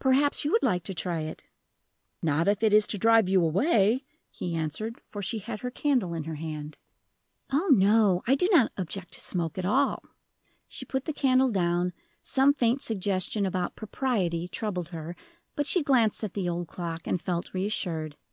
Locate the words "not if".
2.24-2.60